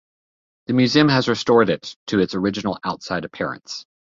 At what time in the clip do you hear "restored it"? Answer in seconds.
1.27-1.95